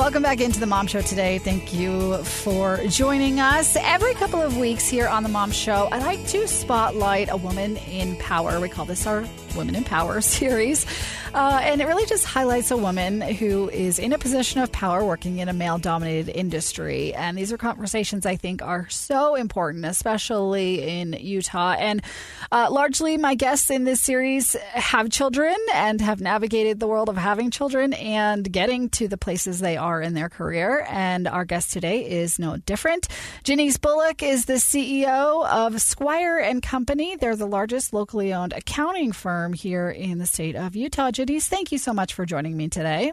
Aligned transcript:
Welcome 0.00 0.22
back 0.22 0.40
into 0.40 0.58
the 0.58 0.64
Mom 0.66 0.86
Show 0.86 1.02
today. 1.02 1.36
Thank 1.36 1.74
you 1.74 2.24
for 2.24 2.78
joining 2.86 3.38
us. 3.38 3.76
Every 3.78 4.14
couple 4.14 4.40
of 4.40 4.56
weeks 4.56 4.88
here 4.88 5.06
on 5.06 5.22
the 5.22 5.28
Mom 5.28 5.50
Show, 5.50 5.90
I 5.92 5.98
like 5.98 6.26
to 6.28 6.48
spotlight 6.48 7.28
a 7.30 7.36
woman 7.36 7.76
in 7.76 8.16
power. 8.16 8.58
We 8.60 8.70
call 8.70 8.86
this 8.86 9.06
our 9.06 9.26
Women 9.54 9.74
in 9.74 9.84
Power 9.84 10.20
series. 10.22 10.86
Uh, 11.34 11.60
and 11.62 11.80
it 11.80 11.86
really 11.86 12.06
just 12.06 12.24
highlights 12.24 12.70
a 12.70 12.76
woman 12.76 13.20
who 13.20 13.68
is 13.68 13.98
in 13.98 14.12
a 14.12 14.18
position 14.18 14.60
of 14.62 14.72
power 14.72 15.04
working 15.04 15.38
in 15.38 15.48
a 15.48 15.52
male 15.52 15.78
dominated 15.78 16.28
industry. 16.36 17.14
And 17.14 17.38
these 17.38 17.52
are 17.52 17.58
conversations 17.58 18.26
I 18.26 18.36
think 18.36 18.62
are 18.62 18.88
so 18.88 19.36
important, 19.36 19.84
especially 19.84 21.00
in 21.00 21.12
Utah. 21.12 21.76
And 21.78 22.02
uh, 22.50 22.68
largely, 22.70 23.16
my 23.16 23.34
guests 23.34 23.70
in 23.70 23.84
this 23.84 24.00
series 24.00 24.54
have 24.54 25.10
children 25.10 25.54
and 25.74 26.00
have 26.00 26.20
navigated 26.20 26.80
the 26.80 26.88
world 26.88 27.08
of 27.08 27.16
having 27.16 27.50
children 27.50 27.92
and 27.92 28.50
getting 28.50 28.88
to 28.90 29.06
the 29.06 29.18
places 29.18 29.60
they 29.60 29.76
are 29.76 29.89
in 29.98 30.12
their 30.12 30.28
career. 30.28 30.86
And 30.90 31.26
our 31.26 31.46
guest 31.46 31.72
today 31.72 32.06
is 32.06 32.38
no 32.38 32.58
different. 32.58 33.08
Jonyce 33.44 33.80
Bullock 33.80 34.22
is 34.22 34.44
the 34.44 34.54
CEO 34.54 35.46
of 35.46 35.80
Squire 35.80 36.38
and 36.38 36.62
Company. 36.62 37.16
They're 37.16 37.34
the 37.34 37.46
largest 37.46 37.94
locally 37.94 38.34
owned 38.34 38.52
accounting 38.52 39.12
firm 39.12 39.54
here 39.54 39.88
in 39.88 40.18
the 40.18 40.26
state 40.26 40.56
of 40.56 40.76
Utah. 40.76 41.10
Jonyce, 41.10 41.46
thank 41.46 41.72
you 41.72 41.78
so 41.78 41.94
much 41.94 42.12
for 42.12 42.26
joining 42.26 42.56
me 42.56 42.68
today. 42.68 43.12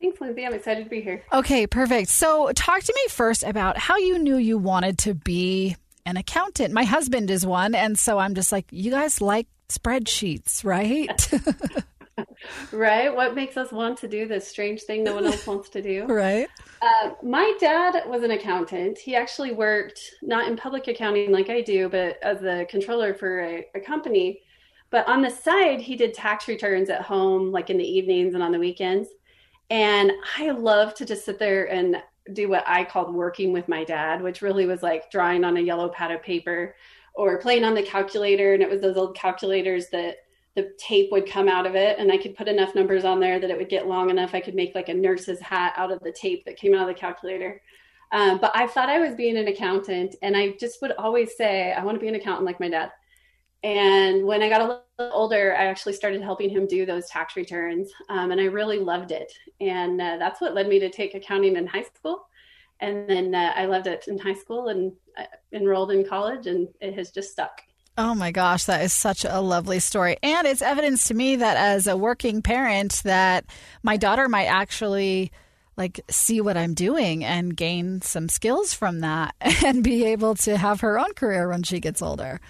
Thanks, 0.00 0.20
Lindsay. 0.20 0.44
I'm 0.44 0.54
excited 0.54 0.84
to 0.84 0.90
be 0.90 1.00
here. 1.00 1.24
Okay, 1.32 1.66
perfect. 1.66 2.10
So, 2.10 2.52
talk 2.54 2.82
to 2.82 2.92
me 2.94 3.08
first 3.08 3.42
about 3.42 3.78
how 3.78 3.96
you 3.96 4.18
knew 4.18 4.36
you 4.36 4.58
wanted 4.58 4.98
to 4.98 5.14
be 5.14 5.76
an 6.04 6.16
accountant. 6.16 6.72
My 6.72 6.84
husband 6.84 7.30
is 7.30 7.46
one, 7.46 7.74
and 7.74 7.98
so 7.98 8.18
I'm 8.18 8.34
just 8.34 8.52
like, 8.52 8.66
you 8.70 8.90
guys 8.90 9.20
like 9.20 9.48
spreadsheets, 9.68 10.64
right? 10.64 11.30
right? 12.72 13.14
What 13.14 13.34
makes 13.34 13.56
us 13.56 13.72
want 13.72 13.98
to 13.98 14.08
do 14.08 14.26
this 14.26 14.46
strange 14.46 14.82
thing 14.82 15.04
no 15.04 15.14
one 15.14 15.26
else 15.26 15.46
wants 15.46 15.68
to 15.70 15.82
do? 15.82 16.06
Right. 16.06 16.48
Uh, 16.82 17.10
my 17.22 17.54
dad 17.60 18.02
was 18.06 18.22
an 18.22 18.30
accountant. 18.32 18.98
He 18.98 19.14
actually 19.14 19.52
worked 19.52 20.00
not 20.22 20.48
in 20.48 20.56
public 20.56 20.88
accounting 20.88 21.32
like 21.32 21.50
I 21.50 21.60
do, 21.60 21.88
but 21.88 22.18
as 22.22 22.40
the 22.40 22.66
controller 22.68 23.14
for 23.14 23.40
a, 23.40 23.66
a 23.74 23.80
company. 23.80 24.40
But 24.90 25.08
on 25.08 25.22
the 25.22 25.30
side, 25.30 25.80
he 25.80 25.96
did 25.96 26.14
tax 26.14 26.48
returns 26.48 26.90
at 26.90 27.02
home, 27.02 27.50
like 27.50 27.70
in 27.70 27.76
the 27.76 27.84
evenings 27.84 28.34
and 28.34 28.42
on 28.42 28.52
the 28.52 28.58
weekends. 28.58 29.08
And 29.70 30.12
I 30.38 30.50
love 30.50 30.94
to 30.94 31.04
just 31.04 31.24
sit 31.24 31.38
there 31.38 31.70
and 31.70 31.96
do 32.32 32.48
what 32.48 32.64
I 32.66 32.84
called 32.84 33.14
working 33.14 33.52
with 33.52 33.68
my 33.68 33.84
dad, 33.84 34.22
which 34.22 34.42
really 34.42 34.66
was 34.66 34.82
like 34.82 35.10
drawing 35.10 35.44
on 35.44 35.56
a 35.56 35.60
yellow 35.60 35.88
pad 35.88 36.12
of 36.12 36.22
paper 36.22 36.76
or 37.14 37.38
playing 37.38 37.64
on 37.64 37.74
the 37.74 37.82
calculator. 37.82 38.54
And 38.54 38.62
it 38.62 38.70
was 38.70 38.80
those 38.80 38.96
old 38.96 39.16
calculators 39.16 39.88
that 39.90 40.18
the 40.56 40.72
tape 40.78 41.12
would 41.12 41.30
come 41.30 41.48
out 41.48 41.66
of 41.66 41.76
it 41.76 41.98
and 41.98 42.10
I 42.10 42.16
could 42.16 42.34
put 42.34 42.48
enough 42.48 42.74
numbers 42.74 43.04
on 43.04 43.20
there 43.20 43.38
that 43.38 43.50
it 43.50 43.58
would 43.58 43.68
get 43.68 43.86
long 43.86 44.10
enough. 44.10 44.34
I 44.34 44.40
could 44.40 44.54
make 44.54 44.74
like 44.74 44.88
a 44.88 44.94
nurse's 44.94 45.38
hat 45.38 45.74
out 45.76 45.92
of 45.92 46.00
the 46.00 46.10
tape 46.10 46.44
that 46.46 46.56
came 46.56 46.74
out 46.74 46.88
of 46.88 46.88
the 46.88 46.98
calculator. 46.98 47.60
Um, 48.10 48.38
but 48.40 48.52
I 48.54 48.66
thought 48.66 48.88
I 48.88 48.98
was 48.98 49.14
being 49.14 49.36
an 49.36 49.48
accountant 49.48 50.16
and 50.22 50.34
I 50.36 50.52
just 50.58 50.80
would 50.80 50.92
always 50.92 51.36
say, 51.36 51.72
I 51.72 51.84
want 51.84 51.96
to 51.96 52.00
be 52.00 52.08
an 52.08 52.14
accountant 52.14 52.46
like 52.46 52.58
my 52.58 52.70
dad. 52.70 52.90
And 53.62 54.24
when 54.24 54.42
I 54.42 54.48
got 54.48 54.60
a 54.62 54.64
little 54.64 55.12
older, 55.12 55.54
I 55.54 55.66
actually 55.66 55.92
started 55.92 56.22
helping 56.22 56.48
him 56.48 56.66
do 56.66 56.86
those 56.86 57.08
tax 57.08 57.36
returns. 57.36 57.90
Um, 58.08 58.30
and 58.30 58.40
I 58.40 58.44
really 58.44 58.78
loved 58.78 59.12
it. 59.12 59.32
And 59.60 60.00
uh, 60.00 60.16
that's 60.18 60.40
what 60.40 60.54
led 60.54 60.68
me 60.68 60.78
to 60.78 60.88
take 60.88 61.14
accounting 61.14 61.56
in 61.56 61.66
high 61.66 61.84
school. 61.94 62.28
And 62.80 63.08
then 63.08 63.34
uh, 63.34 63.52
I 63.54 63.66
loved 63.66 63.88
it 63.88 64.06
in 64.08 64.18
high 64.18 64.34
school 64.34 64.68
and 64.68 64.92
uh, 65.18 65.24
enrolled 65.52 65.90
in 65.90 66.06
college, 66.06 66.46
and 66.46 66.68
it 66.80 66.94
has 66.94 67.10
just 67.10 67.32
stuck. 67.32 67.62
Oh 67.98 68.14
my 68.14 68.30
gosh, 68.30 68.64
that 68.64 68.82
is 68.82 68.92
such 68.92 69.24
a 69.24 69.40
lovely 69.40 69.80
story. 69.80 70.18
And 70.22 70.46
it's 70.46 70.60
evidence 70.60 71.04
to 71.08 71.14
me 71.14 71.36
that 71.36 71.56
as 71.56 71.86
a 71.86 71.96
working 71.96 72.42
parent 72.42 73.00
that 73.04 73.46
my 73.82 73.96
daughter 73.96 74.28
might 74.28 74.46
actually 74.46 75.32
like 75.78 76.00
see 76.10 76.40
what 76.42 76.58
I'm 76.58 76.74
doing 76.74 77.24
and 77.24 77.56
gain 77.56 78.02
some 78.02 78.28
skills 78.28 78.74
from 78.74 79.00
that 79.00 79.34
and 79.64 79.82
be 79.82 80.04
able 80.06 80.34
to 80.36 80.56
have 80.58 80.80
her 80.80 80.98
own 80.98 81.14
career 81.14 81.48
when 81.48 81.62
she 81.62 81.80
gets 81.80 82.02
older. 82.02 82.40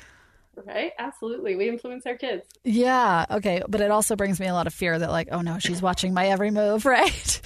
Right? 0.65 0.93
Absolutely. 0.99 1.55
We 1.57 1.69
influence 1.69 2.07
our 2.07 2.17
kids. 2.17 2.47
Yeah. 2.65 3.27
Okay. 3.31 3.63
But 3.69 3.81
it 3.81 3.91
also 3.91 4.17
brings 4.17 4.41
me 4.41 4.47
a 4.47 4.55
lot 4.55 4.67
of 4.67 4.75
fear 4.75 4.99
that, 4.99 5.11
like, 5.11 5.29
oh 5.31 5.41
no, 5.43 5.59
she's 5.59 5.83
watching 5.83 6.15
my 6.15 6.29
every 6.29 6.51
move, 6.51 6.85
right? 6.87 7.41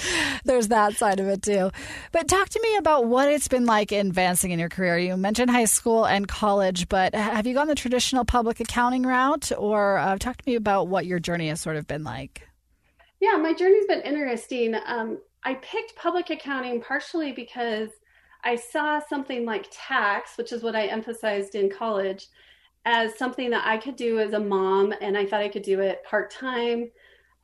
There's 0.44 0.68
that 0.68 0.94
side 0.94 1.20
of 1.20 1.26
it 1.26 1.42
too. 1.42 1.70
But 2.12 2.28
talk 2.28 2.48
to 2.50 2.60
me 2.62 2.76
about 2.76 3.06
what 3.06 3.28
it's 3.28 3.48
been 3.48 3.66
like 3.66 3.92
advancing 3.92 4.50
in 4.52 4.58
your 4.58 4.68
career. 4.68 4.98
You 4.98 5.16
mentioned 5.16 5.50
high 5.50 5.64
school 5.64 6.06
and 6.06 6.28
college, 6.28 6.88
but 6.88 7.14
have 7.14 7.46
you 7.46 7.54
gone 7.54 7.68
the 7.68 7.74
traditional 7.74 8.24
public 8.24 8.60
accounting 8.60 9.02
route 9.02 9.50
or 9.56 9.98
uh, 9.98 10.16
talk 10.18 10.36
to 10.36 10.44
me 10.46 10.54
about 10.54 10.88
what 10.88 11.06
your 11.06 11.18
journey 11.18 11.48
has 11.48 11.60
sort 11.60 11.76
of 11.76 11.86
been 11.86 12.04
like? 12.04 12.48
Yeah, 13.20 13.36
my 13.36 13.52
journey's 13.52 13.86
been 13.86 14.02
interesting. 14.02 14.74
Um, 14.86 15.18
I 15.44 15.54
picked 15.54 15.96
public 15.96 16.30
accounting 16.30 16.80
partially 16.80 17.32
because 17.32 17.90
I 18.44 18.56
saw 18.56 19.00
something 19.00 19.44
like 19.44 19.68
tax, 19.70 20.38
which 20.38 20.52
is 20.52 20.62
what 20.62 20.74
I 20.74 20.86
emphasized 20.86 21.54
in 21.54 21.70
college 21.70 22.28
as 22.84 23.18
something 23.18 23.50
that 23.50 23.66
I 23.66 23.76
could 23.76 23.96
do 23.96 24.18
as 24.18 24.32
a 24.32 24.40
mom, 24.40 24.94
and 25.00 25.16
I 25.16 25.26
thought 25.26 25.42
I 25.42 25.48
could 25.48 25.62
do 25.62 25.80
it 25.80 26.02
part 26.04 26.30
time, 26.30 26.90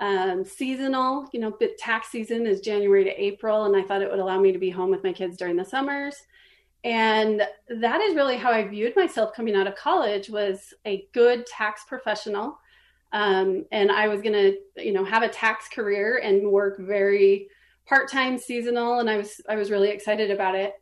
um, 0.00 0.44
seasonal. 0.44 1.28
You 1.32 1.40
know, 1.40 1.58
tax 1.78 2.08
season 2.08 2.46
is 2.46 2.60
January 2.60 3.04
to 3.04 3.22
April, 3.22 3.64
and 3.64 3.76
I 3.76 3.82
thought 3.82 4.02
it 4.02 4.10
would 4.10 4.18
allow 4.20 4.40
me 4.40 4.52
to 4.52 4.58
be 4.58 4.70
home 4.70 4.90
with 4.90 5.04
my 5.04 5.12
kids 5.12 5.36
during 5.36 5.56
the 5.56 5.64
summers. 5.64 6.16
And 6.84 7.42
that 7.68 8.00
is 8.00 8.14
really 8.14 8.36
how 8.36 8.50
I 8.50 8.66
viewed 8.66 8.94
myself 8.94 9.34
coming 9.34 9.56
out 9.56 9.66
of 9.66 9.74
college 9.74 10.30
was 10.30 10.72
a 10.86 11.06
good 11.12 11.44
tax 11.46 11.84
professional. 11.84 12.58
Um, 13.12 13.64
and 13.72 13.90
I 13.90 14.08
was 14.08 14.20
going 14.20 14.34
to, 14.34 14.84
you 14.84 14.92
know, 14.92 15.04
have 15.04 15.22
a 15.22 15.28
tax 15.28 15.68
career 15.68 16.20
and 16.22 16.50
work 16.50 16.78
very 16.78 17.48
part-time 17.86 18.38
seasonal. 18.38 19.00
And 19.00 19.10
I 19.10 19.16
was, 19.16 19.40
I 19.48 19.56
was 19.56 19.70
really 19.70 19.88
excited 19.88 20.30
about 20.30 20.54
it. 20.54 20.74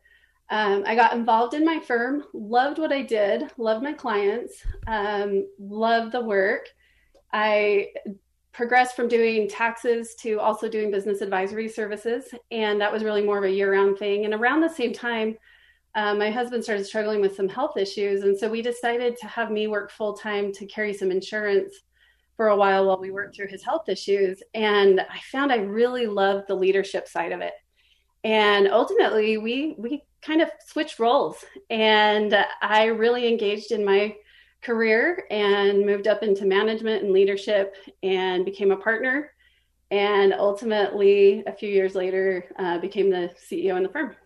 Um, 0.50 0.84
I 0.86 0.94
got 0.94 1.14
involved 1.14 1.54
in 1.54 1.64
my 1.64 1.80
firm, 1.80 2.24
loved 2.32 2.78
what 2.78 2.92
I 2.92 3.02
did, 3.02 3.50
loved 3.56 3.82
my 3.82 3.92
clients, 3.92 4.62
um, 4.86 5.46
loved 5.58 6.12
the 6.12 6.20
work. 6.20 6.68
I 7.32 7.88
progressed 8.52 8.94
from 8.94 9.08
doing 9.08 9.48
taxes 9.48 10.14
to 10.14 10.38
also 10.38 10.68
doing 10.68 10.90
business 10.90 11.22
advisory 11.22 11.68
services. 11.68 12.26
And 12.50 12.80
that 12.80 12.92
was 12.92 13.02
really 13.02 13.22
more 13.22 13.38
of 13.38 13.44
a 13.44 13.50
year 13.50 13.72
round 13.72 13.98
thing. 13.98 14.24
And 14.24 14.34
around 14.34 14.60
the 14.60 14.68
same 14.68 14.92
time, 14.92 15.36
uh, 15.96 16.14
my 16.14 16.30
husband 16.30 16.62
started 16.62 16.86
struggling 16.86 17.20
with 17.20 17.34
some 17.34 17.48
health 17.48 17.76
issues. 17.76 18.22
And 18.22 18.38
so 18.38 18.48
we 18.48 18.62
decided 18.62 19.16
to 19.18 19.26
have 19.26 19.50
me 19.50 19.66
work 19.66 19.90
full 19.90 20.12
time 20.12 20.52
to 20.52 20.66
carry 20.66 20.92
some 20.92 21.10
insurance 21.10 21.74
for 22.36 22.48
a 22.48 22.56
while 22.56 22.86
while 22.86 23.00
we 23.00 23.10
worked 23.10 23.36
through 23.36 23.48
his 23.48 23.62
health 23.62 23.88
issues. 23.88 24.42
And 24.54 25.00
I 25.00 25.18
found 25.30 25.52
I 25.52 25.56
really 25.56 26.06
loved 26.06 26.48
the 26.48 26.54
leadership 26.54 27.08
side 27.08 27.32
of 27.32 27.40
it. 27.40 27.54
And 28.24 28.68
ultimately, 28.68 29.36
we, 29.36 29.74
we 29.78 30.02
kind 30.22 30.40
of 30.40 30.50
switched 30.66 30.98
roles. 30.98 31.44
And 31.70 32.34
I 32.62 32.86
really 32.86 33.28
engaged 33.28 33.70
in 33.70 33.84
my 33.84 34.16
career 34.62 35.24
and 35.30 35.84
moved 35.84 36.08
up 36.08 36.22
into 36.22 36.46
management 36.46 37.04
and 37.04 37.12
leadership 37.12 37.76
and 38.02 38.44
became 38.44 38.72
a 38.72 38.76
partner. 38.76 39.30
And 39.90 40.32
ultimately, 40.32 41.44
a 41.46 41.52
few 41.52 41.68
years 41.68 41.94
later, 41.94 42.46
uh, 42.58 42.78
became 42.78 43.10
the 43.10 43.30
CEO 43.48 43.76
in 43.76 43.82
the 43.82 43.90
firm. 43.90 44.16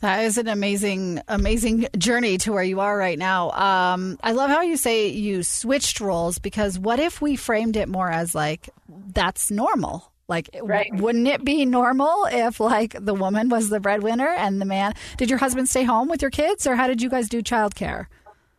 That 0.00 0.24
is 0.24 0.38
an 0.38 0.46
amazing, 0.46 1.22
amazing 1.26 1.88
journey 1.96 2.38
to 2.38 2.52
where 2.52 2.62
you 2.62 2.80
are 2.80 2.96
right 2.96 3.18
now. 3.18 3.50
Um, 3.50 4.18
I 4.22 4.32
love 4.32 4.48
how 4.48 4.62
you 4.62 4.76
say 4.76 5.08
you 5.08 5.42
switched 5.42 6.00
roles 6.00 6.38
because 6.38 6.78
what 6.78 7.00
if 7.00 7.20
we 7.20 7.34
framed 7.34 7.76
it 7.76 7.88
more 7.88 8.10
as 8.10 8.34
like 8.34 8.68
that's 8.88 9.50
normal? 9.50 10.12
Like, 10.28 10.50
right. 10.62 10.94
wouldn't 10.94 11.26
it 11.26 11.42
be 11.42 11.64
normal 11.64 12.26
if, 12.30 12.60
like, 12.60 12.94
the 13.02 13.14
woman 13.14 13.48
was 13.48 13.70
the 13.70 13.80
breadwinner 13.80 14.28
and 14.28 14.60
the 14.60 14.66
man? 14.66 14.94
Did 15.16 15.30
your 15.30 15.38
husband 15.38 15.68
stay 15.70 15.84
home 15.84 16.08
with 16.08 16.20
your 16.20 16.30
kids, 16.30 16.66
or 16.66 16.76
how 16.76 16.86
did 16.86 17.00
you 17.00 17.08
guys 17.08 17.30
do 17.30 17.42
childcare? 17.42 18.06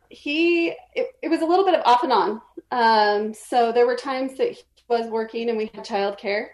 He, 0.09 0.69
it, 0.95 1.15
it 1.21 1.29
was 1.29 1.41
a 1.41 1.45
little 1.45 1.63
bit 1.63 1.75
of 1.75 1.83
off 1.85 2.03
and 2.03 2.11
on. 2.11 2.41
Um, 2.71 3.33
so 3.33 3.71
there 3.71 3.85
were 3.85 3.95
times 3.95 4.35
that 4.37 4.51
he 4.51 4.63
was 4.87 5.07
working 5.07 5.49
and 5.49 5.57
we 5.57 5.69
had 5.73 5.85
childcare, 5.85 6.47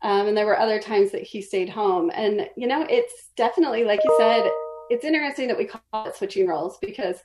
um, 0.00 0.28
and 0.28 0.36
there 0.36 0.46
were 0.46 0.58
other 0.58 0.80
times 0.80 1.10
that 1.12 1.22
he 1.22 1.42
stayed 1.42 1.68
home. 1.68 2.10
And 2.14 2.48
you 2.56 2.66
know, 2.66 2.86
it's 2.88 3.28
definitely, 3.36 3.84
like 3.84 4.00
you 4.04 4.14
said, 4.18 4.50
it's 4.88 5.04
interesting 5.04 5.48
that 5.48 5.58
we 5.58 5.66
call 5.66 6.06
it 6.06 6.16
switching 6.16 6.46
roles 6.46 6.78
because 6.78 7.16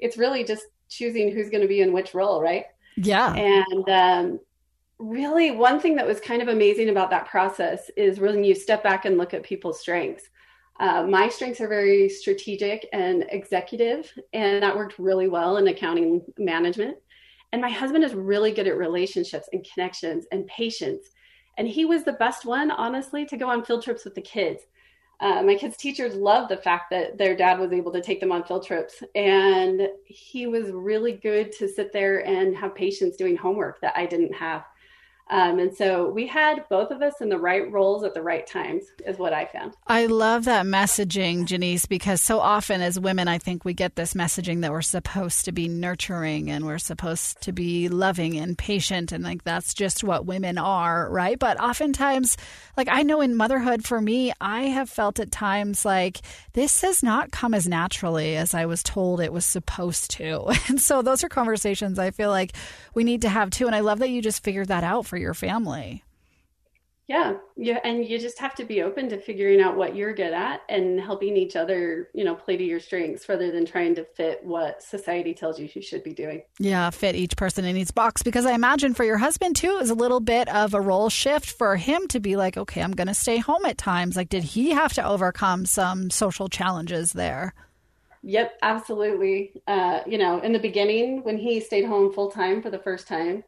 it's 0.00 0.16
really 0.16 0.42
just 0.42 0.64
choosing 0.88 1.32
who's 1.32 1.50
going 1.50 1.62
to 1.62 1.68
be 1.68 1.80
in 1.80 1.92
which 1.92 2.14
role, 2.14 2.42
right? 2.42 2.66
Yeah. 2.96 3.34
And 3.34 3.88
um, 3.88 4.40
really 4.98 5.50
one 5.50 5.80
thing 5.80 5.96
that 5.96 6.06
was 6.06 6.20
kind 6.20 6.42
of 6.42 6.48
amazing 6.48 6.88
about 6.90 7.10
that 7.10 7.26
process 7.26 7.90
is 7.96 8.20
when 8.20 8.44
you 8.44 8.54
step 8.54 8.82
back 8.82 9.04
and 9.04 9.18
look 9.18 9.34
at 9.34 9.42
people's 9.42 9.80
strengths 9.80 10.28
Uh, 10.80 11.02
my 11.02 11.28
strengths 11.28 11.60
are 11.60 11.68
very 11.68 12.08
strategic 12.08 12.88
and 12.92 13.26
executive, 13.30 14.12
and 14.32 14.62
that 14.62 14.76
worked 14.76 14.98
really 14.98 15.28
well 15.28 15.56
in 15.56 15.66
accounting 15.66 16.22
management. 16.38 16.96
And 17.50 17.60
my 17.60 17.70
husband 17.70 18.04
is 18.04 18.14
really 18.14 18.52
good 18.52 18.68
at 18.68 18.76
relationships 18.76 19.48
and 19.52 19.66
connections 19.74 20.26
and 20.30 20.46
patience. 20.46 21.04
And 21.56 21.66
he 21.66 21.84
was 21.84 22.04
the 22.04 22.20
best 22.24 22.44
one, 22.44 22.70
honestly, 22.70 23.26
to 23.26 23.36
go 23.36 23.48
on 23.48 23.64
field 23.64 23.82
trips 23.82 24.04
with 24.04 24.14
the 24.14 24.30
kids. 24.36 24.62
Uh, 25.20 25.42
my 25.42 25.56
kids' 25.56 25.76
teachers 25.76 26.14
loved 26.14 26.48
the 26.48 26.62
fact 26.68 26.90
that 26.90 27.18
their 27.18 27.34
dad 27.34 27.58
was 27.58 27.72
able 27.72 27.92
to 27.92 28.00
take 28.00 28.20
them 28.20 28.30
on 28.30 28.44
field 28.44 28.64
trips. 28.64 29.02
And 29.16 29.88
he 30.04 30.46
was 30.46 30.70
really 30.70 31.14
good 31.28 31.50
to 31.58 31.66
sit 31.66 31.92
there 31.92 32.24
and 32.24 32.56
have 32.56 32.74
patience 32.76 33.16
doing 33.16 33.36
homework 33.36 33.80
that 33.80 33.96
I 33.96 34.06
didn't 34.06 34.34
have. 34.34 34.62
Um, 35.30 35.58
and 35.58 35.74
so 35.76 36.08
we 36.08 36.26
had 36.26 36.64
both 36.70 36.90
of 36.90 37.02
us 37.02 37.20
in 37.20 37.28
the 37.28 37.38
right 37.38 37.70
roles 37.70 38.02
at 38.02 38.14
the 38.14 38.22
right 38.22 38.46
times, 38.46 38.84
is 39.06 39.18
what 39.18 39.32
I 39.32 39.44
found. 39.44 39.74
I 39.86 40.06
love 40.06 40.44
that 40.46 40.64
messaging, 40.64 41.46
Jonyce, 41.46 41.86
because 41.86 42.22
so 42.22 42.40
often 42.40 42.80
as 42.80 42.98
women, 42.98 43.28
I 43.28 43.38
think 43.38 43.64
we 43.64 43.74
get 43.74 43.96
this 43.96 44.14
messaging 44.14 44.62
that 44.62 44.72
we're 44.72 44.80
supposed 44.80 45.44
to 45.44 45.52
be 45.52 45.68
nurturing 45.68 46.50
and 46.50 46.64
we're 46.64 46.78
supposed 46.78 47.42
to 47.42 47.52
be 47.52 47.88
loving 47.88 48.38
and 48.38 48.56
patient. 48.56 49.12
And 49.12 49.22
like 49.22 49.44
that's 49.44 49.74
just 49.74 50.02
what 50.02 50.24
women 50.24 50.56
are, 50.56 51.10
right? 51.10 51.38
But 51.38 51.60
oftentimes, 51.60 52.36
like 52.76 52.88
I 52.90 53.02
know 53.02 53.20
in 53.20 53.36
motherhood 53.36 53.84
for 53.84 54.00
me, 54.00 54.32
I 54.40 54.62
have 54.62 54.88
felt 54.88 55.20
at 55.20 55.30
times 55.30 55.84
like 55.84 56.20
this 56.54 56.80
has 56.82 57.02
not 57.02 57.32
come 57.32 57.52
as 57.52 57.68
naturally 57.68 58.36
as 58.36 58.54
I 58.54 58.64
was 58.64 58.82
told 58.82 59.20
it 59.20 59.32
was 59.32 59.44
supposed 59.44 60.10
to. 60.12 60.46
And 60.68 60.80
so 60.80 61.00
those 61.00 61.24
are 61.24 61.30
conversations 61.30 61.98
I 61.98 62.10
feel 62.10 62.28
like 62.28 62.52
we 62.92 63.02
need 63.02 63.22
to 63.22 63.28
have 63.28 63.48
too. 63.50 63.66
And 63.66 63.74
I 63.74 63.80
love 63.80 64.00
that 64.00 64.10
you 64.10 64.20
just 64.20 64.44
figured 64.44 64.68
that 64.68 64.84
out 64.84 65.06
for 65.06 65.17
your 65.18 65.34
family. 65.34 66.04
Yeah, 67.08 67.38
yeah, 67.56 67.78
and 67.84 68.06
you 68.06 68.18
just 68.18 68.38
have 68.38 68.54
to 68.56 68.66
be 68.66 68.82
open 68.82 69.08
to 69.08 69.18
figuring 69.18 69.62
out 69.62 69.78
what 69.78 69.96
you're 69.96 70.12
good 70.12 70.34
at 70.34 70.60
and 70.68 71.00
helping 71.00 71.38
each 71.38 71.56
other, 71.56 72.10
you 72.12 72.22
know, 72.22 72.34
play 72.34 72.58
to 72.58 72.62
your 72.62 72.80
strengths 72.80 73.26
rather 73.30 73.50
than 73.50 73.64
trying 73.64 73.94
to 73.94 74.04
fit 74.04 74.44
what 74.44 74.82
society 74.82 75.32
tells 75.32 75.58
you 75.58 75.70
you 75.72 75.80
should 75.80 76.04
be 76.04 76.12
doing. 76.12 76.42
Yeah, 76.58 76.90
fit 76.90 77.14
each 77.14 77.34
person 77.34 77.64
in 77.64 77.78
each 77.78 77.94
box 77.94 78.22
because 78.22 78.44
I 78.44 78.52
imagine 78.52 78.92
for 78.92 79.04
your 79.04 79.16
husband 79.16 79.56
too 79.56 79.78
is 79.80 79.88
a 79.88 79.94
little 79.94 80.20
bit 80.20 80.48
of 80.54 80.74
a 80.74 80.82
role 80.82 81.08
shift 81.08 81.50
for 81.50 81.76
him 81.76 82.08
to 82.08 82.20
be 82.20 82.36
like, 82.36 82.58
okay, 82.58 82.82
I'm 82.82 82.92
going 82.92 83.08
to 83.08 83.14
stay 83.14 83.38
home 83.38 83.64
at 83.64 83.78
times. 83.78 84.14
Like, 84.14 84.28
did 84.28 84.42
he 84.42 84.72
have 84.72 84.92
to 84.92 85.06
overcome 85.06 85.64
some 85.64 86.10
social 86.10 86.48
challenges 86.48 87.14
there? 87.14 87.54
Yep, 88.22 88.58
absolutely. 88.60 89.62
Uh, 89.66 90.00
you 90.06 90.18
know, 90.18 90.40
in 90.40 90.52
the 90.52 90.58
beginning 90.58 91.24
when 91.24 91.38
he 91.38 91.60
stayed 91.60 91.86
home 91.86 92.12
full 92.12 92.30
time 92.30 92.60
for 92.60 92.68
the 92.68 92.78
first 92.78 93.08
time 93.08 93.44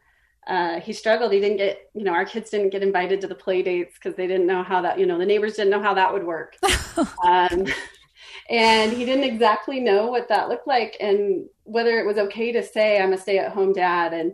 uh, 0.50 0.80
he 0.80 0.92
struggled. 0.92 1.32
He 1.32 1.38
didn't 1.38 1.58
get, 1.58 1.88
you 1.94 2.02
know, 2.02 2.12
our 2.12 2.24
kids 2.24 2.50
didn't 2.50 2.70
get 2.70 2.82
invited 2.82 3.20
to 3.20 3.28
the 3.28 3.36
play 3.36 3.62
dates 3.62 3.94
because 3.94 4.16
they 4.16 4.26
didn't 4.26 4.48
know 4.48 4.64
how 4.64 4.82
that, 4.82 4.98
you 4.98 5.06
know, 5.06 5.16
the 5.16 5.24
neighbors 5.24 5.54
didn't 5.54 5.70
know 5.70 5.80
how 5.80 5.94
that 5.94 6.12
would 6.12 6.24
work. 6.24 6.56
um, 7.24 7.66
and 8.50 8.92
he 8.92 9.04
didn't 9.04 9.22
exactly 9.22 9.78
know 9.78 10.08
what 10.08 10.28
that 10.28 10.48
looked 10.48 10.66
like 10.66 10.96
and 10.98 11.46
whether 11.62 12.00
it 12.00 12.06
was 12.06 12.18
okay 12.18 12.50
to 12.50 12.64
say, 12.64 13.00
I'm 13.00 13.12
a 13.12 13.16
stay 13.16 13.38
at 13.38 13.52
home 13.52 13.72
dad. 13.72 14.12
And 14.12 14.32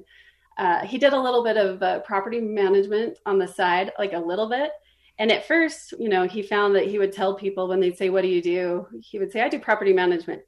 uh, 0.57 0.87
he 0.87 0.97
did 0.97 1.13
a 1.13 1.21
little 1.21 1.45
bit 1.45 1.59
of 1.59 1.83
uh, 1.83 2.01
property 2.01 2.41
management 2.41 3.19
on 3.27 3.39
the 3.39 3.47
side, 3.47 3.93
like 3.99 4.15
a 4.15 4.19
little 4.19 4.49
bit. 4.49 4.71
And 5.19 5.31
at 5.31 5.47
first, 5.47 5.93
you 5.99 6.09
know, 6.09 6.27
he 6.27 6.41
found 6.41 6.75
that 6.77 6.87
he 6.87 6.99
would 6.99 7.13
tell 7.13 7.35
people 7.35 7.69
when 7.69 7.79
they'd 7.81 7.97
say, 7.97 8.09
What 8.09 8.23
do 8.23 8.29
you 8.29 8.43
do? 8.43 8.87
He 9.01 9.19
would 9.19 9.33
say, 9.33 9.43
I 9.43 9.49
do 9.51 9.59
property 9.59 9.93
management. 9.93 10.43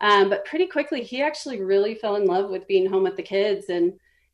Um, 0.00 0.28
but 0.28 0.44
pretty 0.44 0.66
quickly, 0.66 1.02
he 1.02 1.22
actually 1.22 1.60
really 1.60 1.94
fell 1.94 2.16
in 2.16 2.24
love 2.24 2.50
with 2.50 2.66
being 2.66 2.88
home 2.88 3.04
with 3.04 3.16
the 3.16 3.22
kids 3.22 3.68
and 3.68 3.92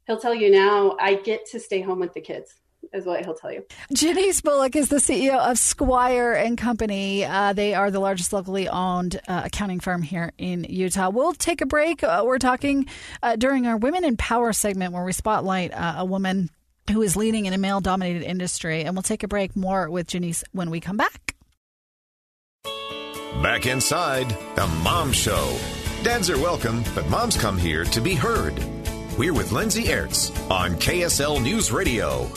he'll 0.09 0.19
tell 0.19 0.35
you 0.35 0.51
now, 0.51 0.97
I 0.99 1.15
get 1.15 1.47
to 1.53 1.61
stay 1.61 1.81
home 1.81 2.01
with 2.01 2.15
the 2.15 2.21
kids 2.21 2.57
is 2.95 3.05
what 3.05 3.23
he'll 3.23 3.35
tell 3.35 3.53
you. 3.53 3.65
Jonyce 3.93 4.43
Bullock 4.43 4.75
is 4.75 4.89
the 4.89 4.97
CEO 4.97 5.37
of 5.39 5.59
Squire 5.59 6.33
and 6.33 6.57
Company. 6.57 7.25
Uh, 7.25 7.53
they 7.53 7.75
are 7.75 7.91
the 7.91 8.01
largest 8.01 8.33
locally 8.33 8.67
owned 8.67 9.21
uh, 9.29 9.43
accounting 9.45 9.79
firm 9.79 10.01
here 10.01 10.33
in 10.39 10.65
Utah. 10.65 11.11
We'll 11.11 11.35
take 11.35 11.61
a 11.61 11.67
break. 11.67 12.03
Uh, 12.03 12.23
we're 12.25 12.39
talking 12.39 12.87
uh, 13.23 13.37
during 13.37 13.67
our 13.67 13.77
Women 13.77 14.05
in 14.05 14.17
Power 14.17 14.55
segment 14.55 14.95
where 14.95 15.05
we 15.05 15.13
spotlight 15.13 15.75
uh, 15.75 15.97
a 15.99 16.05
woman 16.05 16.49
who 16.91 17.03
is 17.03 17.15
leading 17.15 17.45
in 17.45 17.53
a 17.53 17.59
male 17.59 17.81
dominated 17.81 18.23
industry. 18.23 18.85
And 18.85 18.95
we'll 18.97 19.03
take 19.03 19.23
a 19.23 19.29
break 19.29 19.55
more 19.55 19.91
with 19.91 20.09
Jonyce 20.09 20.43
when 20.53 20.71
we 20.71 20.81
come 20.81 20.97
back. 20.97 21.35
Back 23.43 23.67
inside 23.67 24.31
the 24.57 24.67
Mom 24.83 25.13
Show. 25.13 25.59
Dads 26.03 26.31
are 26.31 26.39
welcome, 26.39 26.83
but 26.95 27.07
moms 27.11 27.37
come 27.37 27.59
here 27.59 27.85
to 27.85 28.01
be 28.01 28.15
heard. 28.15 28.55
We're 29.19 29.33
with 29.33 29.51
Lindsay 29.51 29.87
Aerts 29.87 30.31
on 30.49 30.77
KSL 30.77 31.43
News 31.43 31.73
Radio. 31.73 32.31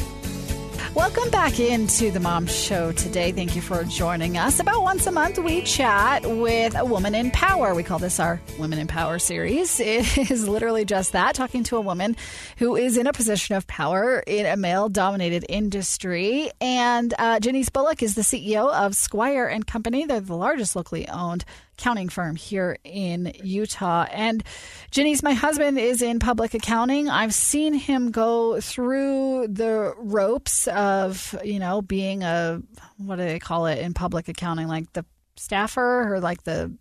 Welcome 0.96 1.30
back 1.30 1.60
into 1.60 2.10
the 2.10 2.20
Mom 2.20 2.48
Show 2.48 2.92
today. 2.92 3.32
Thank 3.32 3.56
you 3.56 3.62
for 3.62 3.84
joining 3.84 4.36
us. 4.36 4.60
About 4.60 4.82
once 4.82 5.06
a 5.06 5.12
month, 5.12 5.38
we 5.38 5.62
chat 5.62 6.26
with 6.26 6.76
a 6.76 6.84
woman 6.84 7.14
in 7.14 7.30
power. 7.30 7.76
We 7.76 7.84
call 7.84 8.00
this 8.00 8.20
our 8.20 8.42
Women 8.58 8.80
in 8.80 8.88
Power 8.88 9.20
series. 9.20 9.80
It 9.92 10.32
is 10.32 10.48
literally 10.48 10.84
just 10.84 11.12
that 11.12 11.36
talking 11.36 11.64
to 11.66 11.78
a 11.78 11.82
woman 11.82 12.18
who 12.58 12.76
is 12.76 12.98
in 12.98 13.06
a 13.06 13.14
position 13.14 13.56
of 13.56 13.68
power 13.68 14.20
in 14.26 14.48
a 14.48 14.58
male 14.58 14.90
dominated 14.90 15.46
industry. 15.48 16.50
And 16.60 17.14
uh, 17.20 17.40
Jonyce 17.40 17.72
Bullock 17.72 18.02
is 18.02 18.16
the 18.16 18.24
CEO 18.24 18.74
of 18.74 18.96
Squire 18.96 19.46
and 19.46 19.68
Company. 19.68 20.06
They're 20.06 20.20
the 20.20 20.36
largest 20.36 20.76
locally 20.76 21.08
owned 21.08 21.46
accounting 21.78 22.10
firm 22.10 22.36
here 22.36 22.78
in 22.84 23.34
Utah. 23.44 24.06
And 24.12 24.44
Jonyce, 24.92 25.24
my 25.24 25.34
husband 25.34 25.80
is 25.80 26.02
in 26.02 26.20
public 26.20 26.54
accounting. 26.54 27.10
I've 27.10 27.34
seen 27.34 27.74
him 27.74 28.12
go 28.12 28.60
through 28.62 29.48
the 29.48 29.94
ropes 29.98 30.68
of, 30.68 31.36
you 31.44 31.60
know, 31.60 31.82
being 31.82 32.24
a, 32.24 32.62
what 32.98 33.18
do 33.18 33.24
they 33.24 33.40
call 33.40 33.66
it 33.66 33.80
in 33.80 33.94
public 33.94 34.28
accounting? 34.28 34.68
Like 34.68 34.92
the 34.94 35.06
staffer 35.42 36.14
or 36.14 36.20
like 36.20 36.44
the 36.44 36.72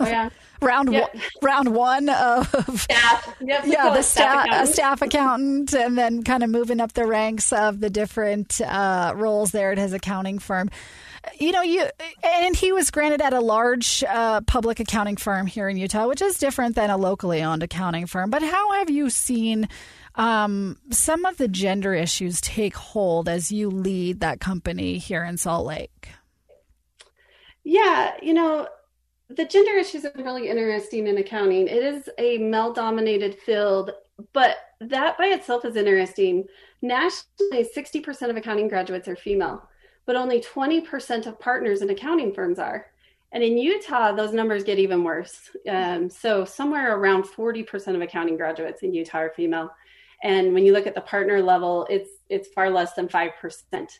oh, 0.00 0.06
yeah. 0.06 0.30
round 0.62 0.92
yep. 0.92 1.14
one, 1.14 1.22
round 1.42 1.74
one 1.74 2.08
of 2.08 2.48
staff. 2.80 3.36
Yep, 3.40 3.62
yeah, 3.66 3.90
the 3.90 4.02
staff 4.02 4.46
staff, 4.46 4.68
staff 4.68 5.02
accountant, 5.02 5.74
and 5.74 5.96
then 5.96 6.22
kind 6.22 6.42
of 6.42 6.50
moving 6.50 6.80
up 6.80 6.92
the 6.94 7.06
ranks 7.06 7.52
of 7.52 7.80
the 7.80 7.90
different 7.90 8.60
uh, 8.60 9.12
roles 9.14 9.52
there 9.52 9.72
at 9.72 9.78
his 9.78 9.92
accounting 9.92 10.38
firm 10.38 10.70
you 11.38 11.52
know, 11.52 11.62
you 11.62 11.86
and 12.22 12.56
he 12.56 12.72
was 12.72 12.90
granted 12.90 13.20
at 13.20 13.32
a 13.32 13.40
large 13.40 14.04
uh, 14.04 14.40
public 14.42 14.80
accounting 14.80 15.16
firm 15.16 15.46
here 15.46 15.68
in 15.68 15.76
Utah, 15.76 16.06
which 16.06 16.22
is 16.22 16.38
different 16.38 16.74
than 16.74 16.90
a 16.90 16.96
locally 16.96 17.42
owned 17.42 17.62
accounting 17.62 18.06
firm. 18.06 18.30
But 18.30 18.42
how 18.42 18.72
have 18.72 18.90
you 18.90 19.10
seen 19.10 19.68
um, 20.14 20.78
some 20.90 21.24
of 21.24 21.36
the 21.36 21.48
gender 21.48 21.94
issues 21.94 22.40
take 22.40 22.76
hold 22.76 23.28
as 23.28 23.52
you 23.52 23.70
lead 23.70 24.20
that 24.20 24.40
company 24.40 24.98
here 24.98 25.24
in 25.24 25.36
Salt 25.36 25.66
Lake? 25.66 26.08
Yeah, 27.68 28.14
you 28.22 28.32
know, 28.32 28.68
the 29.28 29.44
gender 29.44 29.72
issues 29.72 30.04
are 30.04 30.12
really 30.16 30.48
interesting 30.48 31.08
in 31.08 31.18
accounting. 31.18 31.66
It 31.66 31.82
is 31.82 32.08
a 32.18 32.38
male 32.38 32.72
dominated 32.72 33.38
field, 33.40 33.90
but 34.32 34.56
that 34.80 35.18
by 35.18 35.26
itself 35.26 35.64
is 35.64 35.76
interesting. 35.76 36.44
Nationally, 36.80 37.66
60% 37.76 38.30
of 38.30 38.36
accounting 38.36 38.68
graduates 38.68 39.08
are 39.08 39.16
female 39.16 39.68
but 40.06 40.16
only 40.16 40.40
20% 40.40 41.26
of 41.26 41.38
partners 41.38 41.82
in 41.82 41.90
accounting 41.90 42.32
firms 42.32 42.58
are. 42.58 42.86
And 43.32 43.42
in 43.42 43.58
Utah, 43.58 44.12
those 44.12 44.32
numbers 44.32 44.64
get 44.64 44.78
even 44.78 45.02
worse. 45.02 45.50
Um, 45.68 46.08
so, 46.08 46.44
somewhere 46.44 46.96
around 46.96 47.24
40% 47.24 47.94
of 47.94 48.00
accounting 48.00 48.36
graduates 48.36 48.82
in 48.82 48.94
Utah 48.94 49.18
are 49.18 49.32
female. 49.36 49.70
And 50.22 50.54
when 50.54 50.64
you 50.64 50.72
look 50.72 50.86
at 50.86 50.94
the 50.94 51.00
partner 51.02 51.42
level, 51.42 51.86
it's, 51.90 52.10
it's 52.30 52.48
far 52.48 52.70
less 52.70 52.94
than 52.94 53.08
5%. 53.08 53.98